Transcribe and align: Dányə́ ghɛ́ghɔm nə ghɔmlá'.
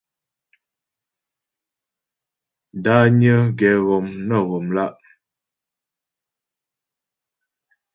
Dányə́ 2.83 3.37
ghɛ́ghɔm 3.57 4.05
nə 4.27 4.37
ghɔmlá'. 4.49 4.93